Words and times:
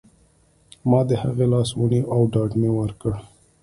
ما 0.89 0.99
د 1.09 1.11
هغې 1.21 1.45
لاس 1.53 1.69
ونیو 1.79 2.09
او 2.13 2.19
ډاډ 2.33 2.51
مې 2.59 2.69
ورکړ 2.79 3.11